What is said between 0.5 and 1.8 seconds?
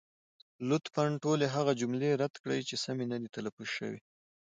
لطفا ټولې هغه